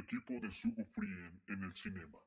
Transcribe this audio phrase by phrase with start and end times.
[0.00, 2.18] equipo de Sugo Frien en el cinema.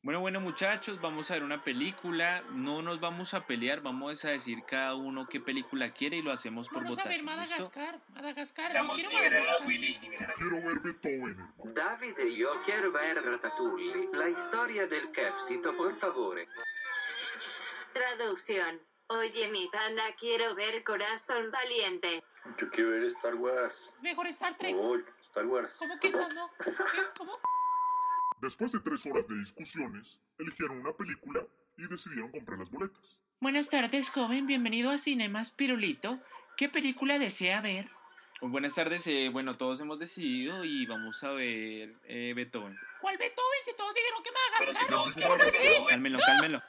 [0.00, 2.42] Bueno, bueno muchachos, vamos a ver una película.
[2.52, 6.30] No nos vamos a pelear, vamos a decir cada uno qué película quiere y lo
[6.30, 7.40] hacemos por Vamos a ver votación.
[7.40, 7.70] ¿listo?
[7.76, 8.00] Madagascar.
[8.14, 8.72] Madagascar.
[8.72, 9.66] Yo Vamos, quiero libérala, Madagascar.
[9.66, 9.98] Willy.
[9.98, 11.54] Quiero ver Beethoven, hermano.
[11.74, 14.08] Davide, io quiero ver Ratatouille.
[14.12, 16.46] La historia del Capsito, por favore.
[17.92, 18.80] Traducción.
[19.10, 22.22] Oye, mi pana, quiero ver Corazón Valiente.
[22.58, 23.94] Yo quiero ver Star Wars.
[23.96, 24.76] Es mejor Star Trek.
[24.78, 24.98] Oh,
[25.38, 25.76] Star Wars.
[25.78, 26.50] ¿Cómo que estás, no?
[26.64, 26.72] ¿Qué?
[27.16, 27.32] ¿Cómo?
[28.40, 33.16] Después de tres horas de discusiones, eligieron una película y decidieron comprar las boletas.
[33.40, 34.48] Buenas tardes, joven.
[34.48, 36.18] Bienvenido a Cinemas Pirulito.
[36.56, 37.88] ¿Qué película desea ver?
[38.40, 42.76] Buenas tardes, eh, bueno, todos hemos decidido y vamos a ver eh, Beethoven.
[43.00, 43.60] ¿Cuál Beethoven?
[43.64, 44.88] Si todos dijeron que si Madagascar.
[44.88, 45.62] todos ¿Cómo quieren que ver sí?
[45.62, 45.88] Beethoven.
[45.88, 46.62] Cálmelo, cálmelo.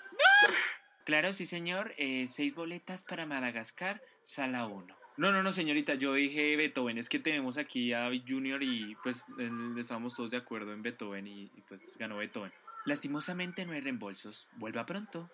[1.05, 1.93] Claro, sí, señor.
[1.97, 4.95] eh, seis boletas para Madagascar, sala 1.
[5.19, 6.97] No, no, no, señorita, yo dije Beethoven.
[6.97, 10.81] Es que tenemos aquí a David Junior y pues el- estábamos todos de acuerdo en
[10.81, 12.53] Beethoven y, y, pues ganó Beethoven.
[12.85, 14.47] Lastimosamente no hay reembolsos.
[14.53, 15.29] Vuelva pronto.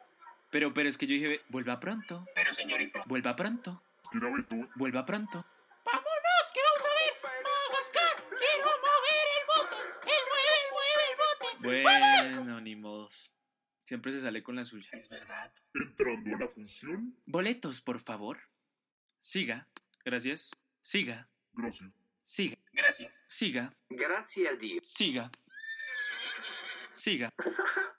[0.49, 4.69] Pero, pero es que yo dije, vuelva pronto, Pero señorita, vuelva pronto, ¿Quiere a Beethoven?
[4.75, 5.45] vuelva pronto.
[5.85, 6.45] ¡Vámonos!
[6.53, 7.43] ¿Qué vamos a ver?
[7.43, 8.37] ¡Madagascar!
[8.39, 9.75] ¡Quiero mover el bote!
[10.15, 12.37] ¡Él mueve, mueve el bote!
[12.41, 13.29] Bueno, ni modos.
[13.83, 14.89] Siempre se sale con la suya.
[14.93, 15.51] es verdad.
[15.75, 18.39] Entrando a la función, Boletos, por favor.
[19.21, 19.67] Siga.
[20.05, 20.51] Gracias.
[20.83, 21.27] Siga.
[21.53, 21.91] Gracias.
[22.21, 22.57] Siga.
[22.71, 23.25] Gracias.
[23.27, 23.73] Siga.
[23.89, 24.79] Grazie a Dio.
[24.83, 25.31] Siga.
[26.91, 27.33] Siga.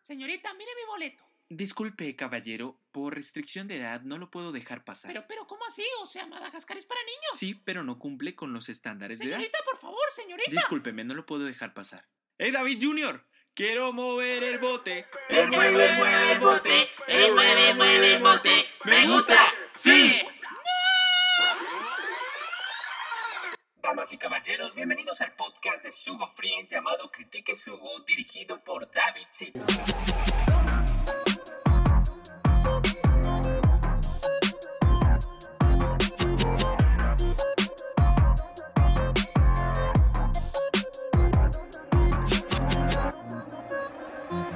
[0.02, 1.24] Señorita, mire mi boleto.
[1.48, 5.12] Disculpe, caballero, por restricción de edad no lo puedo dejar pasar.
[5.12, 5.84] Pero, pero, ¿cómo así?
[6.00, 7.36] O sea, Madagascar es para niños.
[7.36, 9.36] Sí, pero no cumple con los estándares de edad.
[9.36, 10.50] Señorita, por favor, señorita.
[10.50, 12.06] Discúlpeme, no lo puedo dejar pasar.
[12.38, 13.26] ¡Hey, David Junior!
[13.54, 15.06] Quiero mover el bote.
[15.28, 16.88] Él mueve, mueve el bote.
[17.08, 18.66] Él mueve, mueve el bote.
[18.84, 19.52] Me gusta.
[19.76, 20.20] Sí.
[24.08, 29.60] Y caballeros, bienvenidos al podcast de Sugo Free llamado Critique Sugo, dirigido por David Cito.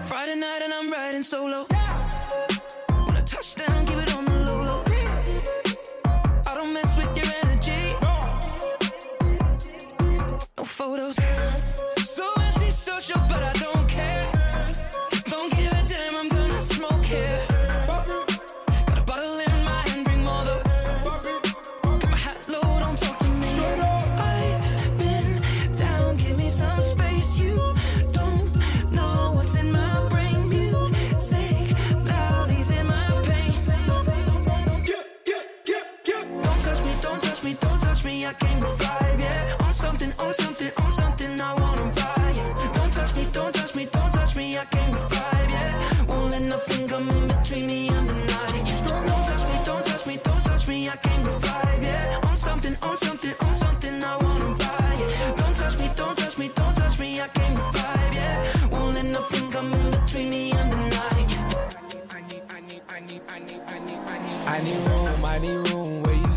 [0.05, 1.67] Friday night and I'm riding solo.
[10.81, 11.40] Photos.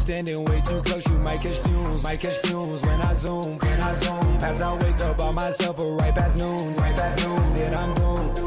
[0.03, 3.79] Standing way too close, you might catch fumes, might catch fumes when I zoom, when
[3.79, 4.37] I zoom.
[4.39, 7.93] Pass I wake up by myself, or right past noon, right past noon, then I'm
[7.93, 8.37] doomed.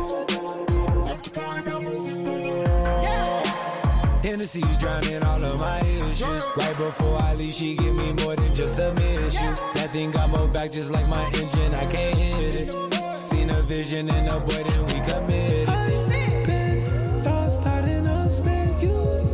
[4.22, 6.44] Hennessy's drowning all of my issues.
[6.58, 9.54] Right before I leave, she give me more than just a mission.
[9.76, 13.18] That thing got more back just like my engine, I can't hit it.
[13.18, 15.68] Seen a vision in a boy, then we committed.
[15.70, 18.74] I've been lost in a spin.
[18.82, 19.25] You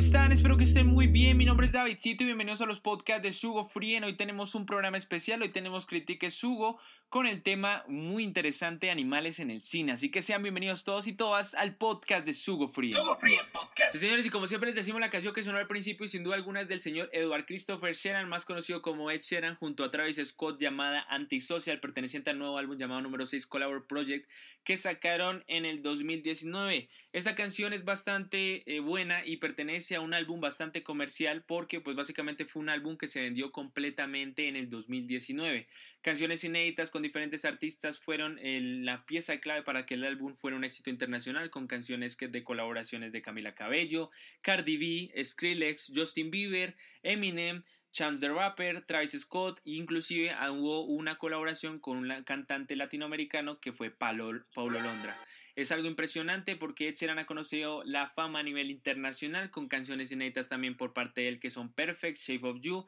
[0.00, 0.32] están?
[0.32, 1.36] Espero que estén muy bien.
[1.36, 4.02] Mi nombre es Davidcito y bienvenidos a los podcasts de Sugo Frien.
[4.02, 6.78] Hoy tenemos un programa especial, hoy tenemos Critique Sugo
[7.10, 9.92] con el tema muy interesante animales en el cine.
[9.92, 12.92] Así que sean bienvenidos todos y todas al podcast de Sugo Free.
[12.92, 13.92] Sugo Free Podcast.
[13.92, 16.22] Sí, señores, y como siempre les decimos la canción que sonó al principio y sin
[16.22, 19.90] duda alguna es del señor Edward Christopher Sheeran, más conocido como Ed Sheeran, junto a
[19.90, 24.30] Travis Scott, llamada Antisocial, perteneciente al nuevo álbum llamado número 6 Collabor Project,
[24.64, 26.88] que sacaron en el 2019.
[27.12, 31.96] Esta canción es bastante eh, buena y pertenece a un álbum bastante comercial porque pues
[31.96, 35.66] básicamente fue un álbum que se vendió completamente en el 2019.
[36.02, 38.38] Canciones inéditas con diferentes artistas fueron
[38.84, 42.42] la pieza clave para que el álbum fuera un éxito internacional con canciones que, de
[42.42, 44.10] colaboraciones de Camila Cabello,
[44.40, 51.18] Cardi B, Skrillex, Justin Bieber, Eminem, Chance the Rapper, Travis Scott, e inclusive hubo una
[51.18, 55.16] colaboración con un cantante latinoamericano que fue Paulo, Londra.
[55.56, 60.48] Es algo impresionante porque Ed ha conocido la fama a nivel internacional con canciones inéditas
[60.48, 62.86] también por parte de él que son Perfect, Shape of You,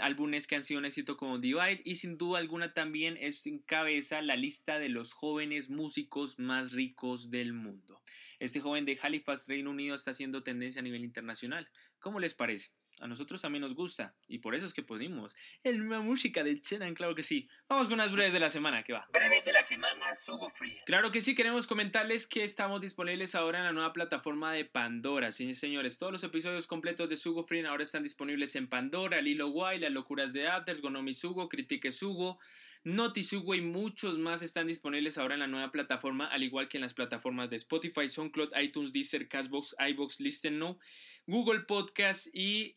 [0.00, 4.20] álbumes que han sido un éxito como Divide y sin duda alguna también es encabeza
[4.20, 8.02] la lista de los jóvenes músicos más ricos del mundo.
[8.38, 11.68] Este joven de Halifax, Reino Unido, está haciendo tendencia a nivel internacional.
[11.98, 12.70] ¿Cómo les parece?
[13.00, 15.36] A nosotros también nos gusta y por eso es que podemos.
[15.62, 17.48] El nueva música de Chenan, claro que sí.
[17.68, 19.08] Vamos con unas breves de la semana, que va.
[19.12, 20.78] Breves de la semana, Sugo Free.
[20.86, 25.32] Claro que sí, queremos comentarles que estamos disponibles ahora en la nueva plataforma de Pandora.
[25.32, 29.48] Sí, señores, todos los episodios completos de Sugo Free ahora están disponibles en Pandora, Lilo
[29.48, 32.38] Guay, Las Locuras de Athers, Gonomi Sugo, Critique Sugo,
[32.84, 36.82] Notisugo y muchos más están disponibles ahora en la nueva plataforma, al igual que en
[36.82, 40.78] las plataformas de Spotify, SoundCloud, iTunes, Deezer, Castbox, iBox, Listen No,
[41.26, 42.76] Google Podcast y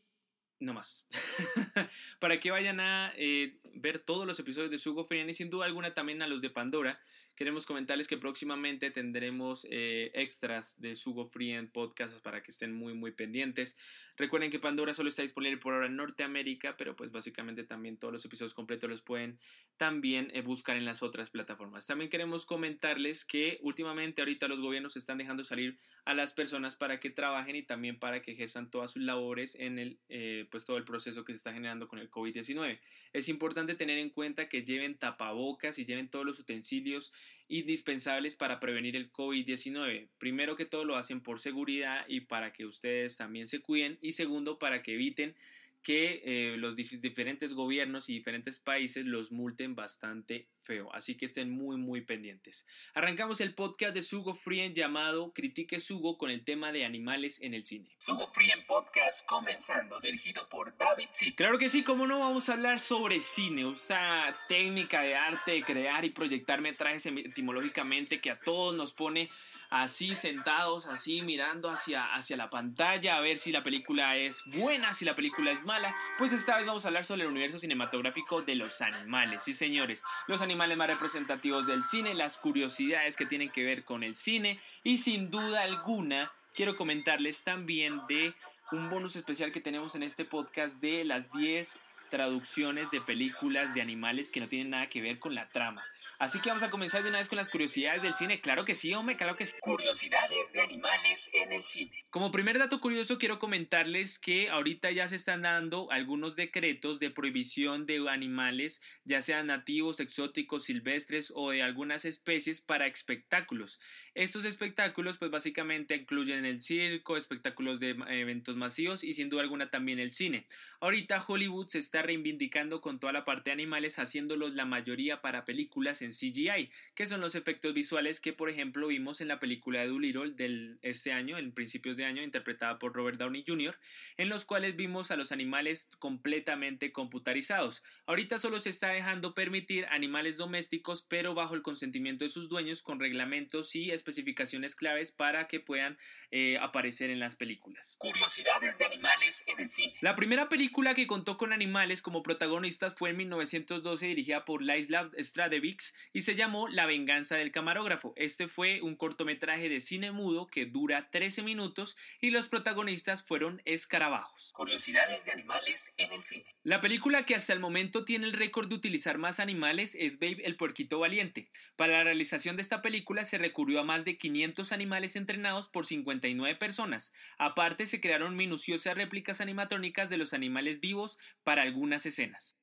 [0.59, 1.07] no más.
[2.19, 5.65] para que vayan a eh, ver todos los episodios de Sugo Friend y sin duda
[5.65, 6.99] alguna también a los de Pandora
[7.37, 12.73] Queremos comentarles que próximamente tendremos eh, extras de Sugo Free en podcast para que estén
[12.73, 13.77] muy muy pendientes.
[14.17, 18.11] Recuerden que Pandora solo está disponible por ahora en Norteamérica, pero pues básicamente también todos
[18.11, 19.39] los episodios completos los pueden
[19.77, 21.85] también eh, buscar en las otras plataformas.
[21.85, 26.99] También queremos comentarles que últimamente ahorita los gobiernos están dejando salir a las personas para
[26.99, 30.77] que trabajen y también para que ejerzan todas sus labores en el eh, pues todo
[30.77, 32.79] el proceso que se está generando con el COVID-19.
[33.13, 37.13] Es importante tener en cuenta que lleven tapabocas y lleven todos los utensilios
[37.49, 40.07] indispensables para prevenir el COVID-19.
[40.17, 44.13] Primero que todo lo hacen por seguridad y para que ustedes también se cuiden y
[44.13, 45.35] segundo para que eviten
[45.83, 50.93] que eh, los diferentes gobiernos y diferentes países los multen bastante feo.
[50.93, 52.65] Así que estén muy, muy pendientes.
[52.93, 57.53] Arrancamos el podcast de Sugo Frien llamado Critique Sugo con el tema de animales en
[57.53, 57.95] el cine.
[57.99, 61.33] Sugo Frien Podcast comenzando, dirigido por David C.
[61.35, 65.63] Claro que sí, como no vamos a hablar sobre cine, usa técnica de arte de
[65.63, 69.29] crear y proyectar metrajes etimológicamente que a todos nos pone
[69.69, 74.93] así sentados, así mirando hacia, hacia la pantalla a ver si la película es buena,
[74.93, 75.95] si la película es mala.
[76.17, 79.43] Pues esta vez vamos a hablar sobre el universo cinematográfico de los animales.
[79.43, 84.03] Sí, señores, los animales más representativos del cine, las curiosidades que tienen que ver con
[84.03, 88.33] el cine y sin duda alguna quiero comentarles también de
[88.71, 91.79] un bonus especial que tenemos en este podcast de las 10
[92.09, 95.83] traducciones de películas de animales que no tienen nada que ver con la trama.
[96.19, 98.41] Así que vamos a comenzar de una vez con las curiosidades del cine.
[98.41, 99.53] Claro que sí, hombre, claro que sí.
[99.59, 101.91] Curiosidades de animales en el cine.
[102.09, 107.11] Como primer dato curioso, quiero comentarles que ahorita ya se están dando algunos decretos de
[107.11, 113.79] prohibición de animales, ya sean nativos, exóticos, silvestres o de algunas especies para espectáculos.
[114.15, 119.69] Estos espectáculos, pues básicamente incluyen el circo, espectáculos de eventos masivos y sin duda alguna
[119.69, 120.47] también el cine.
[120.79, 125.45] Ahorita Hollywood se está reivindicando con toda la parte de animales, haciéndolos la mayoría para
[125.45, 129.81] películas en CGI, que son los efectos visuales que, por ejemplo, vimos en la película
[129.81, 133.77] de Doolittle del este año, en principios de año, interpretada por Robert Downey Jr.,
[134.17, 137.83] en los cuales vimos a los animales completamente computarizados.
[138.05, 142.81] Ahorita solo se está dejando permitir animales domésticos, pero bajo el consentimiento de sus dueños,
[142.81, 145.97] con reglamentos y especificaciones claves para que puedan
[146.31, 147.95] eh, aparecer en las películas.
[147.97, 149.93] Curiosidades de animales en el cine.
[150.01, 155.11] La primera película que contó con animales como protagonistas fue en 1912 dirigida por Laislav
[155.17, 158.13] Stradevix y se llamó La venganza del camarógrafo.
[158.17, 163.61] Este fue un cortometraje de cine mudo que dura 13 minutos y los protagonistas fueron
[163.63, 164.51] escarabajos.
[164.53, 166.45] Curiosidades de animales en el cine.
[166.63, 170.41] La película que hasta el momento tiene el récord de utilizar más animales es Babe
[170.43, 171.49] el puerquito valiente.
[171.77, 175.85] Para la realización de esta película se recurrió a más de 500 animales entrenados por
[175.85, 177.13] 59 personas.
[177.37, 182.55] Aparte se crearon minuciosas réplicas animatrónicas de los animales vivos para algunas escenas.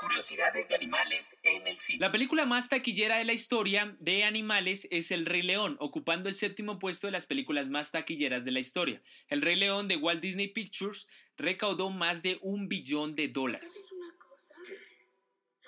[0.00, 1.98] Curiosidades de animales en el cine.
[1.98, 6.36] La película más taquillera de la historia de animales es El Rey León, ocupando el
[6.36, 9.02] séptimo puesto de las películas más taquilleras de la historia.
[9.28, 13.72] El Rey León de Walt Disney Pictures recaudó más de un billón de dólares.
[13.72, 14.54] ¿Sabes una cosa?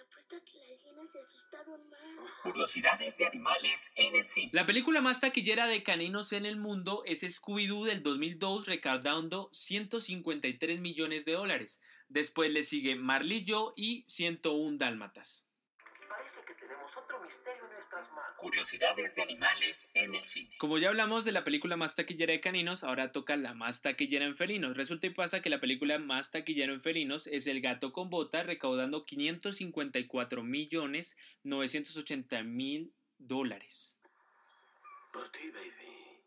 [0.01, 1.56] Apuesto a que las hienas se asustaron más.
[2.43, 4.51] Curiosidades de animales en el cine.
[4.53, 10.81] La película más taquillera de caninos en el mundo es Scooby-Doo del 2002, recaudando 153
[10.81, 11.81] millones de dólares.
[12.09, 15.45] Después le sigue Marley Joe y 101 Dálmatas.
[16.09, 17.76] Parece que tenemos otro misterio en nuestras manos.
[18.37, 20.55] Curiosidades de animales en el cine.
[20.59, 24.25] Como ya hablamos de la película más taquillera de caninos, ahora toca la más taquillera
[24.25, 24.77] en felinos.
[24.77, 28.43] Resulta y pasa que la película más taquillera en felinos es El gato con bota,
[28.43, 33.99] recaudando 554 millones 980 mil dólares.
[35.13, 36.23] Por ti, baby.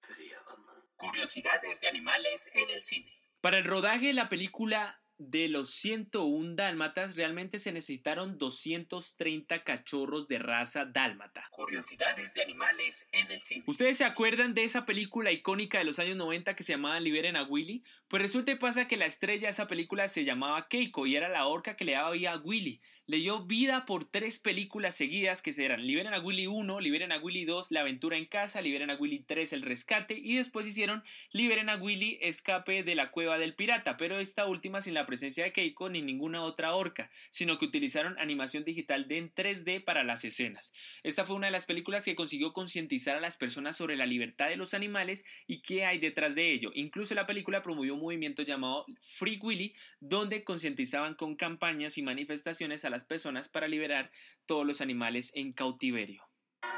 [0.00, 0.76] Sería Batman.
[0.96, 3.12] Curiosidades de animales en el cine.
[3.40, 10.28] Para el rodaje de la película de los 101 dálmatas, realmente se necesitaron 230 cachorros
[10.28, 11.46] de raza dálmata.
[11.50, 13.64] Curiosidades de animales en el cine.
[13.66, 17.36] ¿Ustedes se acuerdan de esa película icónica de los años 90 que se llamaba Liberen
[17.36, 17.84] a Willy?
[18.12, 21.30] Pues resulta y pasa que la estrella de esa película se llamaba Keiko y era
[21.30, 22.82] la orca que le daba vida a Willy.
[23.06, 27.18] Le dio vida por tres películas seguidas que eran Liberen a Willy 1, Liberen a
[27.18, 31.02] Willy 2, La aventura en casa, Liberen a Willy 3, El rescate y después hicieron
[31.32, 35.42] Liberen a Willy, Escape de la cueva del pirata, pero esta última sin la presencia
[35.42, 40.04] de Keiko ni ninguna otra orca, sino que utilizaron animación digital de en 3D para
[40.04, 40.72] las escenas.
[41.02, 44.48] Esta fue una de las películas que consiguió concientizar a las personas sobre la libertad
[44.48, 46.70] de los animales y qué hay detrás de ello.
[46.74, 52.90] Incluso la película promovió movimiento llamado Free Willy, donde concientizaban con campañas y manifestaciones a
[52.90, 54.10] las personas para liberar
[54.46, 56.22] todos los animales en cautiverio.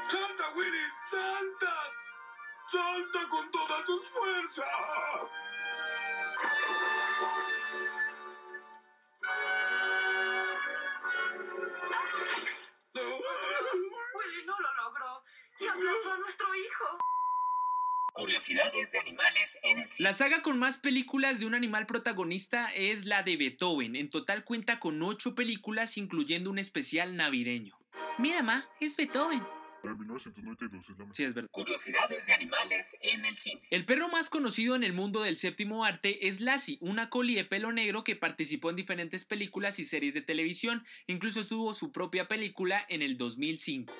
[0.09, 0.85] ¡Salta, Willy!
[1.09, 1.73] ¡Salta!
[2.71, 4.65] ¡Salta con todas tus fuerzas!
[14.15, 15.23] Willy no lo logró
[15.59, 17.14] y aplastó a nuestro hijo.
[18.15, 20.07] Curiosidades de animales en el cine.
[20.09, 23.97] La saga con más películas de un animal protagonista es la de Beethoven.
[23.97, 27.77] En total cuenta con ocho películas, incluyendo un especial navideño.
[28.17, 29.43] Mira, ma, es Beethoven.
[29.83, 31.49] En 1992 es la Sí, es verdad.
[31.51, 33.61] Curiosidades de animales en el cine.
[33.69, 37.43] El perro más conocido en el mundo del séptimo arte es Lassie, una collie de
[37.43, 40.85] pelo negro que participó en diferentes películas y series de televisión.
[41.07, 43.93] Incluso tuvo su propia película en el 2005.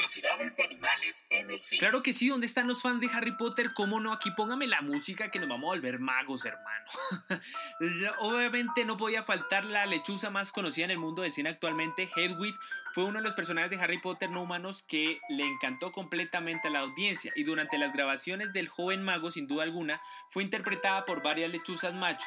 [0.00, 1.78] Curiosidades de animales en el cine.
[1.78, 3.74] Claro que sí, ¿dónde están los fans de Harry Potter?
[3.74, 4.14] ¿Cómo no?
[4.14, 6.86] Aquí póngame la música que nos vamos a volver magos, hermano.
[8.20, 12.54] Obviamente no podía faltar la lechuza más conocida en el mundo del cine actualmente, Hedwig.
[12.94, 16.70] Fue uno de los personajes de Harry Potter no humanos que le encantó completamente a
[16.70, 21.22] la audiencia y durante las grabaciones del joven mago, sin duda alguna, fue interpretada por
[21.22, 22.26] varias lechuzas macho.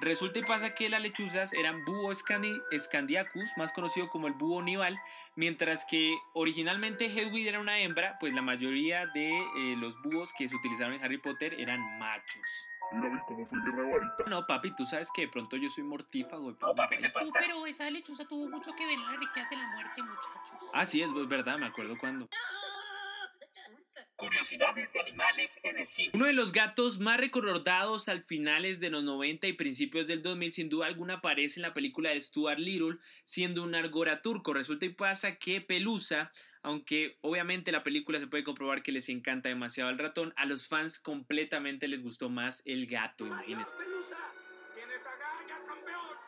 [0.00, 4.62] Resulta y pasa que las lechuzas eran Búho scandi- scandiacus, más conocido como el búho
[4.62, 4.98] nival,
[5.36, 10.48] mientras que originalmente Hedwig era una hembra, pues la mayoría de eh, los búhos que
[10.48, 12.40] se utilizaron en Harry Potter eran machos.
[12.92, 13.58] Mira, cómo fue.
[14.26, 16.50] No, papi, tú sabes que de pronto yo soy mortífago.
[16.60, 17.38] No, papi, te falta.
[17.38, 20.30] pero esa lechuza tuvo mucho que ver en las reliquias de la muerte, muchachos.
[20.72, 22.28] Ah, sí, es es verdad, me acuerdo cuando.
[24.20, 26.10] Curiosidades de animales en el cine.
[26.12, 30.52] Uno de los gatos más recordados al finales de los 90 y principios del 2000,
[30.52, 34.52] sin duda alguna, aparece en la película de Stuart Little, siendo un argora turco.
[34.52, 36.30] Resulta y pasa que Pelusa,
[36.62, 40.68] aunque obviamente la película se puede comprobar que les encanta demasiado al ratón, a los
[40.68, 43.70] fans completamente les gustó más el gato, imagínense.
[43.78, 44.18] Pelusa!
[44.74, 46.20] ¡Tienes agallas, campeón!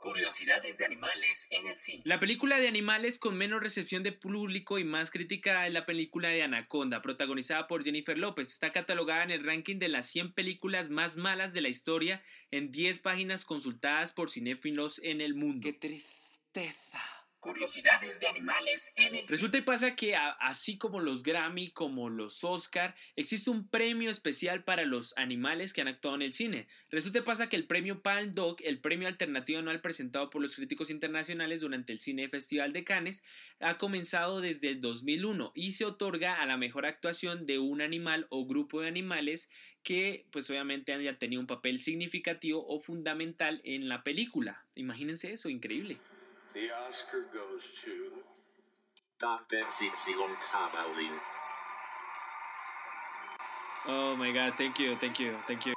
[0.00, 2.02] Curiosidades de animales en el cine.
[2.04, 6.28] La película de animales con menos recepción de público y más crítica es la película
[6.28, 8.50] de Anaconda, protagonizada por Jennifer López.
[8.50, 12.70] Está catalogada en el ranking de las 100 películas más malas de la historia en
[12.70, 15.64] 10 páginas consultadas por cinéfilos en el mundo.
[15.64, 17.09] Qué tristeza.
[17.40, 19.26] Curiosidades de animales en el.
[19.26, 24.10] Resulta y pasa que a- así como los Grammy, como los Oscar, existe un premio
[24.10, 26.68] especial para los animales que han actuado en el cine.
[26.90, 30.54] Resulta y pasa que el premio Palm Dog, el premio alternativo anual presentado por los
[30.54, 33.24] críticos internacionales durante el Cine Festival de Cannes,
[33.58, 38.26] ha comenzado desde el 2001 y se otorga a la mejor actuación de un animal
[38.28, 39.48] o grupo de animales
[39.82, 44.62] que pues obviamente haya tenido un papel significativo o fundamental en la película.
[44.74, 45.96] Imagínense eso, increíble.
[46.52, 48.10] The Oscar goes to.
[53.86, 55.74] Oh my god, thank you, thank you, thank you.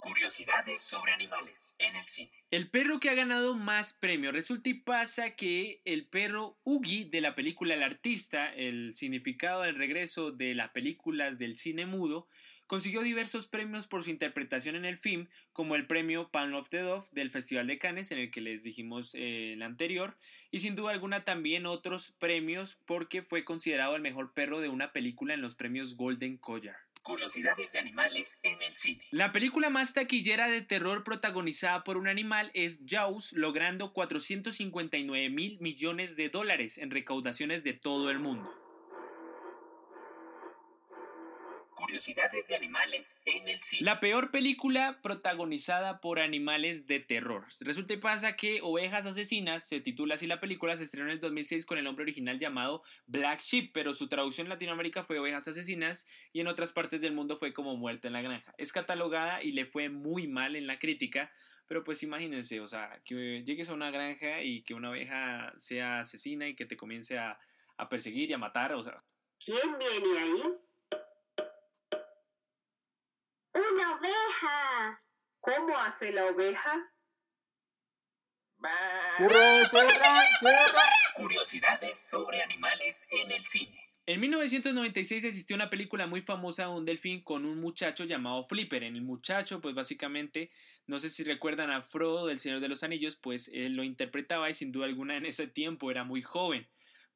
[0.00, 2.30] Curiosidades sobre animales en el cine.
[2.50, 4.32] El perro que ha ganado más premios.
[4.32, 9.76] Resulta y pasa que el perro Ugi de la película El artista, el significado del
[9.76, 12.28] regreso de las películas del cine mudo,
[12.66, 16.80] Consiguió diversos premios por su interpretación en el film, como el premio Palm of the
[16.80, 20.16] Dove del Festival de Cannes, en el que les dijimos eh, el anterior,
[20.50, 24.92] y sin duda alguna también otros premios porque fue considerado el mejor perro de una
[24.92, 26.76] película en los premios Golden Collar.
[27.02, 29.04] Curiosidades de animales en el cine.
[29.12, 35.60] La película más taquillera de terror protagonizada por un animal es Jaws, logrando 459 mil
[35.60, 38.52] millones de dólares en recaudaciones de todo el mundo.
[41.86, 43.84] Curiosidades de animales en el cine.
[43.84, 47.46] La peor película protagonizada por animales de terror.
[47.60, 51.20] Resulta y pasa que Ovejas Asesinas se titula así la película, se estrenó en el
[51.20, 55.46] 2006 con el nombre original llamado Black Sheep, pero su traducción en Latinoamérica fue Ovejas
[55.46, 58.52] Asesinas y en otras partes del mundo fue como Muerte en la Granja.
[58.58, 61.30] Es catalogada y le fue muy mal en la crítica,
[61.68, 66.00] pero pues imagínense, o sea, que llegues a una granja y que una oveja sea
[66.00, 67.38] asesina y que te comience a,
[67.76, 69.02] a perseguir y a matar, o sea...
[69.38, 70.42] ¿Quién viene ahí?
[73.76, 75.02] ¡Una oveja!
[75.38, 76.94] ¿Cómo hace la oveja?
[81.14, 83.78] Curiosidades sobre animales en el cine.
[84.06, 88.82] En 1996 existió una película muy famosa de un delfín con un muchacho llamado Flipper.
[88.82, 90.50] En el muchacho, pues básicamente,
[90.86, 94.48] no sé si recuerdan a Frodo del Señor de los Anillos, pues él lo interpretaba
[94.48, 96.66] y sin duda alguna en ese tiempo era muy joven.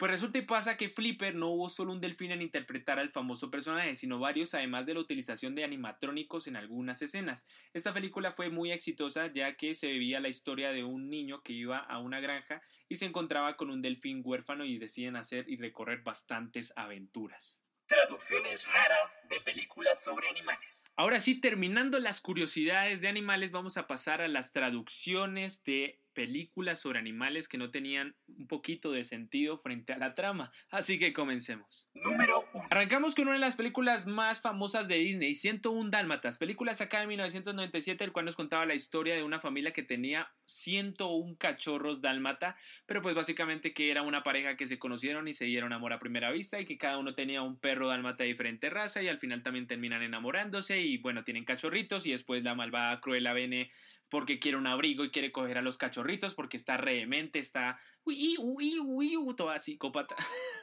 [0.01, 3.51] Pues resulta y pasa que Flipper no hubo solo un delfín en interpretar al famoso
[3.51, 7.47] personaje, sino varios, además de la utilización de animatrónicos en algunas escenas.
[7.75, 11.53] Esta película fue muy exitosa ya que se vivía la historia de un niño que
[11.53, 15.59] iba a una granja y se encontraba con un delfín huérfano y deciden hacer y
[15.59, 17.63] recorrer bastantes aventuras.
[17.85, 20.91] Traducciones raras de películas sobre animales.
[20.97, 26.79] Ahora sí, terminando las curiosidades de animales, vamos a pasar a las traducciones de películas
[26.79, 30.53] sobre animales que no tenían un poquito de sentido frente a la trama.
[30.71, 31.89] Así que comencemos.
[31.95, 32.65] Número 1.
[32.71, 37.09] Arrancamos con una de las películas más famosas de Disney, 101 Dálmatas, película sacada en
[37.09, 42.59] 1997, el cual nos contaba la historia de una familia que tenía 101 cachorros dálmata,
[42.85, 46.01] pero pues básicamente que era una pareja que se conocieron y se dieron amor a
[46.01, 49.19] primera vista y que cada uno tenía un perro dálmata de diferente raza y al
[49.19, 53.71] final también terminan enamorándose y bueno, tienen cachorritos y después la malvada Cruella viene
[54.11, 58.37] porque quiere un abrigo y quiere coger a los cachorritos porque está rehemente, está uy,
[58.39, 60.17] uy, uy, uy, toda psicópata.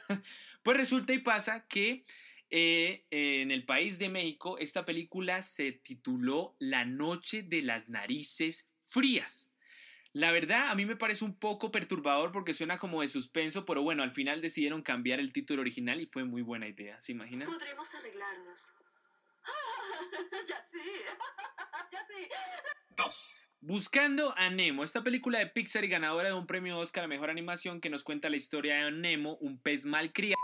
[0.62, 2.04] pues resulta y pasa que
[2.50, 8.70] eh, en el país de México esta película se tituló La noche de las narices
[8.88, 9.52] frías.
[10.12, 13.82] La verdad, a mí me parece un poco perturbador porque suena como de suspenso, pero
[13.82, 17.46] bueno, al final decidieron cambiar el título original y fue muy buena idea, ¿se imaginan?
[17.46, 18.74] Podremos arreglarnos.
[20.48, 20.78] ya sé.
[21.92, 22.28] ya sé.
[22.96, 23.48] 2.
[23.60, 27.30] Buscando a Nemo, esta película de Pixar y ganadora de un premio Oscar a Mejor
[27.30, 30.40] Animación que nos cuenta la historia de Nemo, un pez malcriado.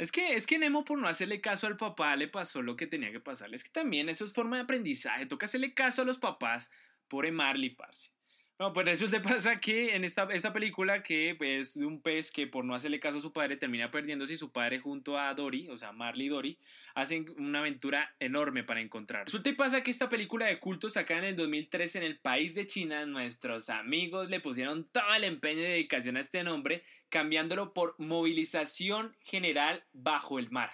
[0.00, 2.88] Es que, es que Nemo por no hacerle caso al papá le pasó lo que
[2.88, 3.56] tenía que pasarle.
[3.56, 6.70] Es que también eso es forma de aprendizaje, toca hacerle caso a los papás.
[7.08, 8.13] Pobre Marley, parce.
[8.56, 12.30] No, pues te pasa que en esta, esta película que es pues, de un pez
[12.30, 15.34] que por no hacerle caso a su padre termina perdiéndose y su padre junto a
[15.34, 16.58] Dory, o sea, Marley y Dory,
[16.94, 19.24] hacen una aventura enorme para encontrar.
[19.24, 22.54] Resulta y pasa que esta película de culto sacada en el 2003 en el país
[22.54, 27.72] de China, nuestros amigos le pusieron todo el empeño y dedicación a este nombre, cambiándolo
[27.72, 30.70] por Movilización General Bajo el Mar.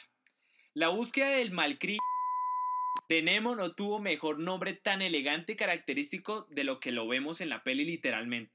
[0.75, 1.97] La búsqueda del malcri
[3.11, 7.41] de Nemo no tuvo mejor nombre tan elegante y característico de lo que lo vemos
[7.41, 8.55] en la peli literalmente.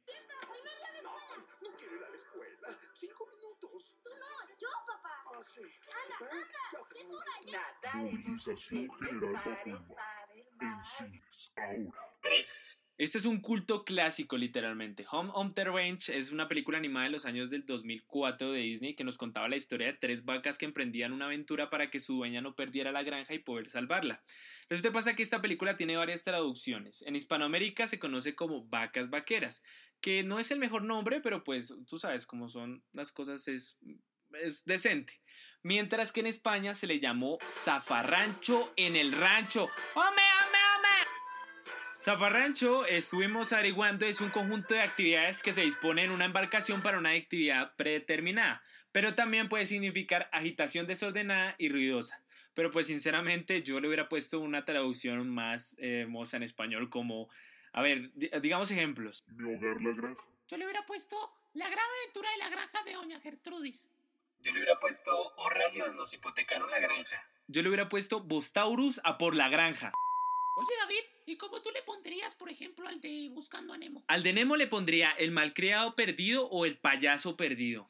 [1.61, 2.79] No quiero ir a la escuela.
[2.93, 3.83] Cinco minutos.
[4.01, 5.23] Tú no, yo, papá.
[5.25, 5.59] Ah, sí.
[5.59, 6.39] Anda, ¿Eh?
[6.39, 7.35] anda, Ya es hora
[7.83, 7.93] ya.
[7.95, 10.29] Movilización general bajo el mar.
[10.61, 12.15] En cines, ahora.
[12.21, 12.79] 3.
[12.97, 15.05] Este es un culto clásico, literalmente.
[15.11, 18.95] Home on the Range es una película animada de los años del 2004 de Disney
[18.95, 22.15] que nos contaba la historia de tres vacas que emprendían una aventura para que su
[22.15, 24.23] dueña no perdiera la granja y poder salvarla.
[24.69, 27.01] Resulta pasa que esta película tiene varias traducciones.
[27.01, 29.61] En Hispanoamérica se conoce como Vacas Vaqueras,
[29.99, 33.77] que no es el mejor nombre, pero pues tú sabes cómo son las cosas, es,
[34.41, 35.19] es decente.
[35.63, 39.63] Mientras que en España se le llamó Zafarrancho en el Rancho.
[39.95, 40.44] ¡Home, home,
[42.07, 42.17] home!
[42.17, 46.97] Zafarrancho, estuvimos averiguando, es un conjunto de actividades que se dispone en una embarcación para
[46.97, 52.21] una actividad predeterminada, pero también puede significar agitación desordenada y ruidosa.
[52.53, 57.27] Pero pues sinceramente yo le hubiera puesto una traducción más eh, hermosa en español como,
[57.73, 59.23] a ver, di- digamos ejemplos.
[59.27, 60.23] Mi hogar, la granja.
[60.47, 61.17] Yo le hubiera puesto
[61.53, 63.89] la gran aventura de la granja de Doña Gertrudis.
[64.41, 67.27] Yo le hubiera puesto, oh rayos, nos hipotecaron la granja.
[67.47, 69.91] Yo le hubiera puesto Bostaurus a por la granja.
[70.57, 74.05] Oye, David, ¿y cómo tú le pondrías, por ejemplo, al de Buscando a Nemo?
[74.07, 77.89] Al de Nemo le pondría el malcriado perdido o el payaso perdido.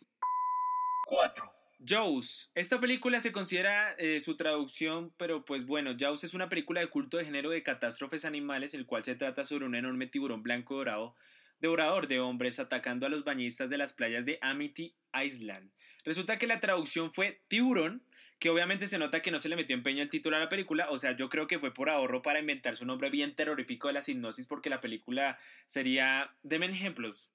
[1.05, 1.51] 4.
[1.87, 2.49] Jaws.
[2.55, 6.87] Esta película se considera eh, su traducción, pero pues bueno, Jaws es una película de
[6.87, 10.75] culto de género de catástrofes animales, el cual se trata sobre un enorme tiburón blanco
[10.75, 11.15] dorado,
[11.59, 15.69] devorador de hombres atacando a los bañistas de las playas de Amity Island.
[16.03, 18.03] Resulta que la traducción fue tiburón,
[18.39, 20.89] que obviamente se nota que no se le metió empeño el título a la película,
[20.89, 23.93] o sea, yo creo que fue por ahorro para inventar su nombre bien terrorífico de
[23.93, 26.29] la hipnosis, porque la película sería...
[26.43, 27.29] Deme ejemplos.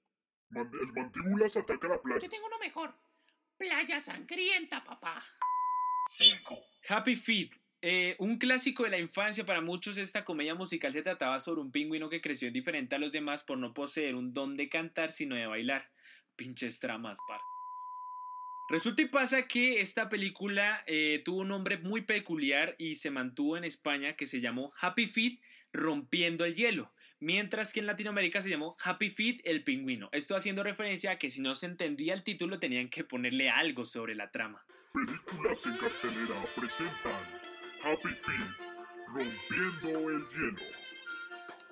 [0.50, 2.20] Man- el mandíbulas ataca la playa.
[2.20, 2.94] Yo tengo uno mejor.
[3.56, 5.22] Playa sangrienta, papá.
[6.08, 6.58] 5.
[6.88, 7.52] Happy Feet.
[7.82, 11.70] eh, un clásico de la infancia para muchos, esta comedia musical se trataba sobre un
[11.72, 15.34] pingüino que creció diferente a los demás por no poseer un don de cantar, sino
[15.34, 15.88] de bailar.
[16.36, 17.40] Pinches tramas, par.
[18.70, 23.56] Resulta y pasa que esta película eh, tuvo un nombre muy peculiar y se mantuvo
[23.56, 25.40] en España que se llamó Happy Feet
[25.72, 30.08] rompiendo el hielo, mientras que en Latinoamérica se llamó Happy Feet el pingüino.
[30.12, 33.84] Esto haciendo referencia a que si no se entendía el título tenían que ponerle algo
[33.84, 34.64] sobre la trama.
[34.92, 37.24] Películas en cartelera presentan
[37.82, 38.68] Happy Feet,
[39.08, 40.89] rompiendo el hielo.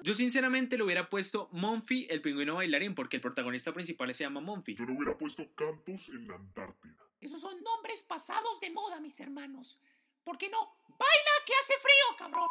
[0.03, 4.41] Yo sinceramente le hubiera puesto Monfi el pingüino bailarín porque el protagonista principal se llama
[4.41, 4.75] Monfi.
[4.75, 6.95] Yo le hubiera puesto Cantos en la Antártida.
[7.21, 9.79] Esos son nombres pasados de moda, mis hermanos.
[10.25, 10.59] ¿Por qué no?
[10.89, 12.49] ¡Baila que hace frío, cabrón!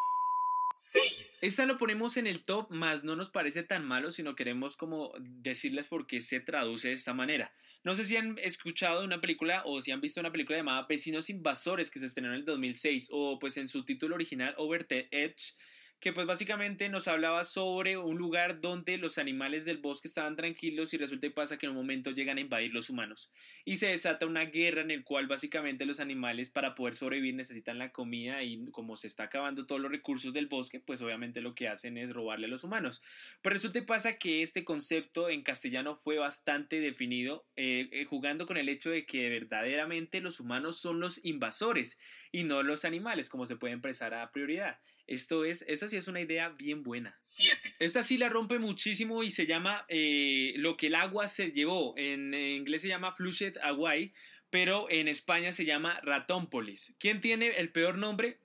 [0.76, 1.40] 6.
[1.42, 5.12] Esta lo ponemos en el top, más no nos parece tan malo, sino queremos como
[5.20, 7.52] decirles por qué se traduce de esta manera.
[7.84, 11.30] No sé si han escuchado una película o si han visto una película llamada Vecinos
[11.30, 15.08] Invasores que se estrenó en el 2006 o pues en su título original Over the
[15.12, 15.54] Edge
[16.00, 20.94] que pues básicamente nos hablaba sobre un lugar donde los animales del bosque estaban tranquilos
[20.94, 23.32] y resulta y pasa que en un momento llegan a invadir los humanos.
[23.66, 27.80] Y se desata una guerra en el cual básicamente los animales para poder sobrevivir necesitan
[27.80, 31.56] la comida y como se está acabando todos los recursos del bosque pues obviamente lo
[31.56, 33.02] que hacen es robarle a los humanos.
[33.42, 38.46] Pero resulta y pasa que este concepto en castellano fue bastante definido eh, eh, jugando
[38.46, 41.98] con el hecho de que verdaderamente los humanos son los invasores
[42.32, 46.08] y no los animales como se puede empezar a prioridad esto es, esa sí es
[46.08, 47.18] una idea bien buena.
[47.22, 47.74] 7.
[47.80, 51.98] Esta sí la rompe muchísimo y se llama eh, Lo que el agua se llevó.
[51.98, 54.14] En, en inglés se llama Flushed Away,
[54.50, 56.94] pero en España se llama Ratónpolis.
[57.00, 58.38] ¿Quién tiene el peor nombre?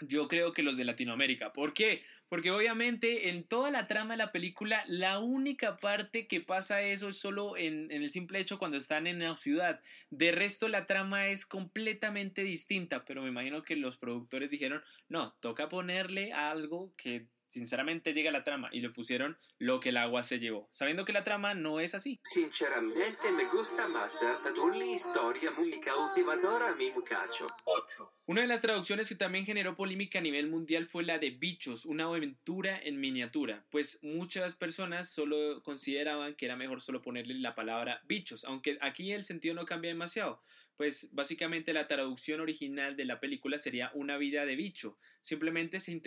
[0.00, 1.52] Yo creo que los de Latinoamérica.
[1.52, 2.04] ¿Por qué?
[2.32, 7.10] Porque obviamente en toda la trama de la película, la única parte que pasa eso
[7.10, 9.82] es solo en, en, el simple hecho cuando están en la ciudad.
[10.08, 15.34] De resto, la trama es completamente distinta, pero me imagino que los productores dijeron, no,
[15.40, 19.98] toca ponerle algo que sinceramente llega a la trama y le pusieron lo que el
[19.98, 22.18] agua se llevó, sabiendo que la trama no es así.
[22.24, 27.46] Sinceramente me gusta más Ratatouille, historia muy cautivadora, mi muchacho.
[27.64, 28.12] 8.
[28.26, 31.84] Una de las traducciones que también generó polémica a nivel mundial fue la de Bichos,
[31.84, 37.54] una aventura en miniatura, pues muchas personas solo consideraban que era mejor solo ponerle la
[37.54, 40.40] palabra bichos, aunque aquí el sentido no cambia demasiado
[40.76, 44.98] pues básicamente la traducción original de la película sería una vida de bicho.
[45.20, 46.00] Simplemente se,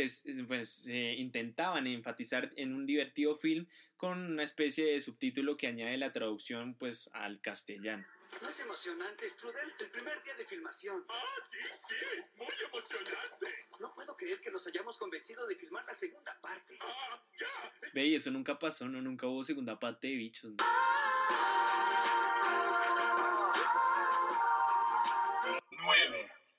[0.47, 5.97] pues, se, intentaban enfatizar en un divertido film con una especie de subtítulo que añade
[5.97, 8.06] la traducción pues al castellano.
[8.41, 9.71] ¿No es emocionante, Strudel?
[9.80, 11.06] El primer día de filmación.
[11.08, 11.95] Ah, sí, sí,
[12.36, 13.45] muy emocionante.
[13.80, 16.78] No puedo creer que nos hayamos convencido de filmar la segunda parte.
[16.82, 17.89] Ah, ya.
[17.93, 20.51] Ve, y eso nunca pasó, no, nunca hubo segunda parte de bichos.
[20.51, 20.65] ¿no?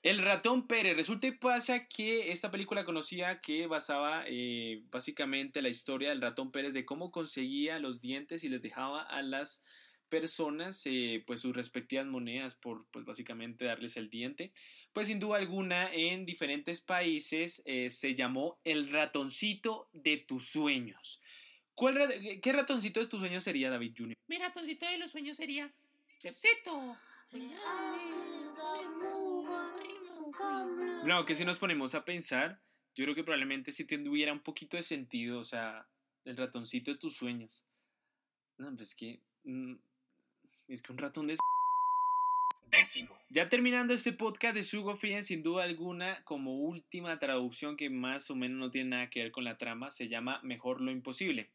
[0.07, 0.95] El ratón Pérez.
[0.95, 6.49] Resulta y pasa que esta película conocía que basaba eh, básicamente la historia del ratón
[6.49, 9.65] Pérez de cómo conseguía los dientes y les dejaba a las
[10.07, 14.53] personas eh, pues sus respectivas monedas por pues básicamente darles el diente
[14.93, 21.21] pues sin duda alguna en diferentes países eh, se llamó el ratoncito de tus sueños
[21.75, 24.15] ¿Cuál, ¿qué ratoncito de tus sueños sería David Jr.?
[24.27, 25.69] Mi ratoncito de los sueños sería
[26.19, 26.95] Chefcito
[31.05, 32.59] no, que si nos ponemos a pensar,
[32.95, 35.87] yo creo que probablemente si tuviera un poquito de sentido, o sea,
[36.25, 37.63] el ratoncito de tus sueños.
[38.57, 39.21] No, pues es que.
[39.43, 39.75] Mm,
[40.67, 41.37] es que un ratón de.
[42.69, 43.17] Décimo.
[43.29, 48.29] Ya terminando este podcast de Sugo Frien, sin duda alguna, como última traducción que más
[48.29, 51.49] o menos no tiene nada que ver con la trama, se llama Mejor lo Imposible.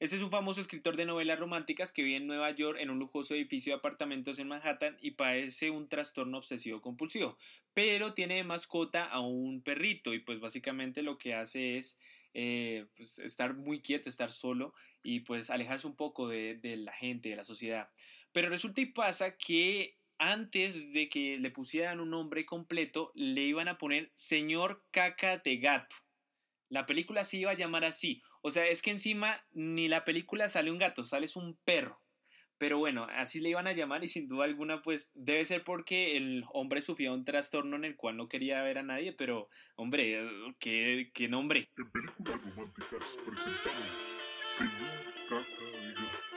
[0.00, 3.00] Este es un famoso escritor de novelas románticas que vive en Nueva York en un
[3.00, 7.36] lujoso edificio de apartamentos en Manhattan y padece un trastorno obsesivo compulsivo,
[7.74, 11.98] pero tiene de mascota a un perrito y pues básicamente lo que hace es
[12.32, 16.92] eh, pues estar muy quieto, estar solo y pues alejarse un poco de, de la
[16.92, 17.90] gente, de la sociedad.
[18.30, 23.66] Pero resulta y pasa que antes de que le pusieran un nombre completo, le iban
[23.66, 25.96] a poner Señor Caca de Gato.
[26.68, 28.22] La película se iba a llamar así.
[28.42, 32.00] O sea, es que encima ni la película sale un gato, sale un perro.
[32.58, 36.16] Pero bueno, así le iban a llamar y sin duda alguna, pues debe ser porque
[36.16, 40.28] el hombre sufrió un trastorno en el cual no quería ver a nadie, pero hombre,
[40.58, 41.70] ¿qué, qué nombre?
[41.76, 44.08] En películas románticas presentamos
[44.56, 46.28] Señor Caca y yo.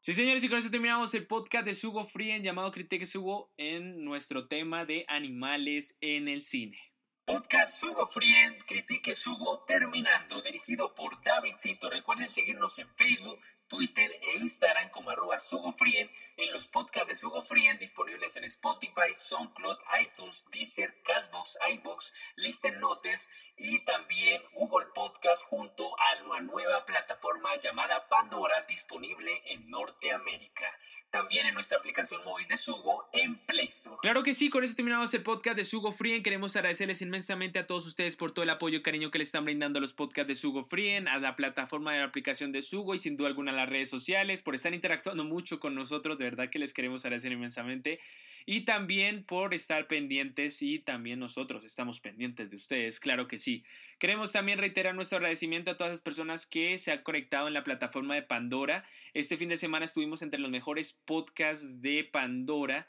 [0.00, 4.04] Sí, señores, y con eso terminamos el podcast de Sugo Frien llamado Critique Sugo en
[4.04, 6.78] nuestro tema de animales en el cine.
[7.26, 11.88] Podcast Sugo Friend, Critique Sugo terminando, dirigido por Davidcito.
[11.88, 17.42] Recuerden seguirnos en Facebook, Twitter e Instagram como arroba SugoFrien, en los podcasts de Sugo
[17.42, 25.44] Frien disponibles en Spotify, SoundCloud, iTunes, Deezer, Castbox, iBox, Listen Notes y también Google Podcast
[25.44, 30.66] junto a una nueva plataforma llamada Pandora disponible en Norteamérica.
[31.14, 33.98] También en nuestra aplicación móvil de Sugo en Play Store.
[34.02, 36.24] Claro que sí, con eso terminamos el podcast de Sugo Frien.
[36.24, 39.44] Queremos agradecerles inmensamente a todos ustedes por todo el apoyo y cariño que le están
[39.44, 42.96] brindando a los podcasts de Sugo Frien, a la plataforma de la aplicación de Sugo
[42.96, 46.18] y sin duda alguna a las redes sociales, por estar interactuando mucho con nosotros.
[46.18, 48.00] De verdad que les queremos agradecer inmensamente.
[48.46, 53.64] Y también por estar pendientes y también nosotros estamos pendientes de ustedes, claro que sí.
[53.98, 57.64] Queremos también reiterar nuestro agradecimiento a todas las personas que se han conectado en la
[57.64, 58.84] plataforma de Pandora.
[59.14, 62.86] Este fin de semana estuvimos entre los mejores podcasts de Pandora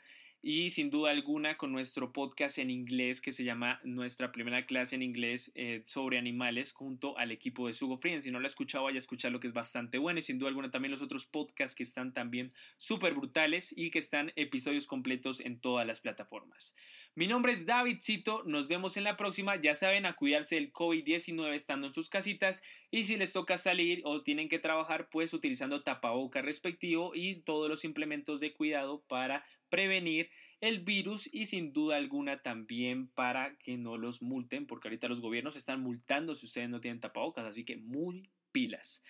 [0.48, 4.96] y sin duda alguna con nuestro podcast en inglés que se llama Nuestra primera clase
[4.96, 8.22] en inglés eh, sobre animales junto al equipo de Sugo Frien.
[8.22, 10.50] Si no lo ha escuchado, vaya a escucharlo que es bastante bueno y sin duda
[10.50, 15.40] alguna también los otros podcasts que están también súper brutales y que están episodios completos
[15.40, 16.76] en todas las plataformas.
[17.18, 19.56] Mi nombre es David Cito, nos vemos en la próxima.
[19.56, 24.02] Ya saben, a cuidarse del COVID-19 estando en sus casitas y si les toca salir
[24.04, 29.46] o tienen que trabajar, pues utilizando tapaboca respectivo y todos los implementos de cuidado para
[29.70, 35.08] prevenir el virus y sin duda alguna también para que no los multen, porque ahorita
[35.08, 39.02] los gobiernos están multando si ustedes no tienen tapabocas, así que muy pilas.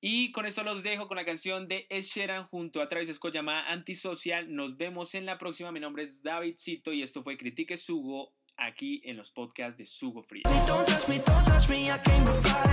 [0.00, 2.04] Y con esto los dejo con la canción de Ed
[2.50, 4.54] junto a Travis Scott llamada Antisocial.
[4.54, 5.72] Nos vemos en la próxima.
[5.72, 9.86] Mi nombre es David Cito y esto fue Critique Sugo aquí en los podcasts de
[9.86, 10.42] Sugo Free.
[10.66, 12.32] Don't me, don't me, I came to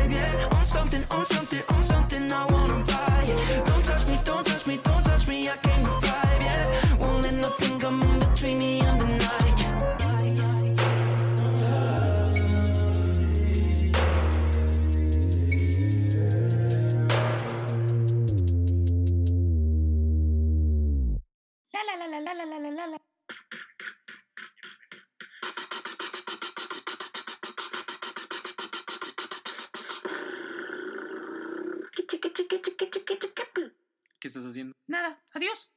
[0.09, 0.43] yeah.
[22.19, 23.01] la la la
[34.19, 34.73] ¿Qué estás haciendo?
[34.87, 35.72] Nada, adiós.